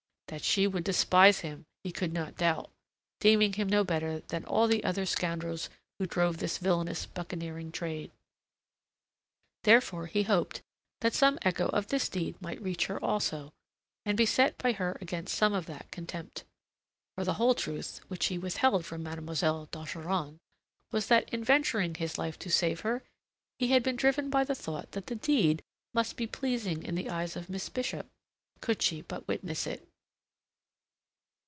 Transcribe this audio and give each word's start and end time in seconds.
That 0.31 0.45
she 0.45 0.65
would 0.65 0.85
despise 0.85 1.41
him, 1.41 1.65
he 1.83 1.91
could 1.91 2.13
not 2.13 2.37
doubt, 2.37 2.71
deeming 3.19 3.51
him 3.51 3.67
no 3.67 3.83
better 3.83 4.21
than 4.29 4.45
all 4.45 4.65
the 4.65 4.81
other 4.81 5.05
scoundrels 5.05 5.69
who 5.99 6.05
drove 6.05 6.37
this 6.37 6.57
villainous 6.57 7.05
buccaneering 7.05 7.73
trade. 7.73 8.11
Therefore 9.63 10.05
he 10.05 10.23
hoped 10.23 10.61
that 11.01 11.13
some 11.13 11.37
echo 11.41 11.67
of 11.67 11.87
this 11.89 12.07
deed 12.07 12.41
might 12.41 12.61
reach 12.61 12.85
her 12.85 12.97
also, 13.03 13.51
and 14.05 14.15
be 14.15 14.25
set 14.25 14.57
by 14.57 14.71
her 14.71 14.97
against 15.01 15.35
some 15.35 15.51
of 15.51 15.65
that 15.65 15.91
contempt. 15.91 16.45
For 17.15 17.25
the 17.25 17.33
whole 17.33 17.53
truth, 17.53 17.99
which 18.07 18.27
he 18.27 18.37
withheld 18.37 18.85
from 18.85 19.03
Mademoiselle 19.03 19.65
d'Ogeron, 19.65 20.39
was 20.93 21.07
that 21.07 21.27
in 21.31 21.43
venturing 21.43 21.95
his 21.95 22.17
life 22.17 22.39
to 22.39 22.49
save 22.49 22.79
her, 22.81 23.03
he 23.59 23.67
had 23.71 23.83
been 23.83 23.97
driven 23.97 24.29
by 24.29 24.45
the 24.45 24.55
thought 24.55 24.93
that 24.93 25.07
the 25.07 25.15
deed 25.15 25.61
must 25.93 26.15
be 26.15 26.25
pleasing 26.25 26.83
in 26.83 26.95
the 26.95 27.09
eyes 27.09 27.35
of 27.35 27.49
Miss 27.49 27.67
Bishop 27.67 28.09
could 28.61 28.81
she 28.81 29.01
but 29.01 29.27
witness 29.27 29.67
it. 29.67 29.85